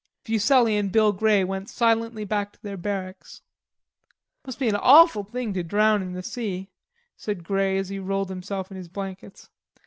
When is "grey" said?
1.11-1.43, 7.43-7.77